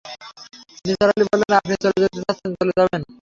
[0.85, 3.01] নিসার আলি বললেন, আপনি চলে যেতে চাচ্ছেন, চলে যাবেন।